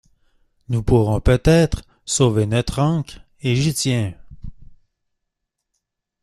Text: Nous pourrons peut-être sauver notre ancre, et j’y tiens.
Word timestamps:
Nous 0.67 0.81
pourrons 0.81 1.19
peut-être 1.21 1.83
sauver 2.05 2.47
notre 2.47 2.79
ancre, 2.79 3.19
et 3.43 3.55
j’y 3.55 3.71
tiens. 3.71 4.15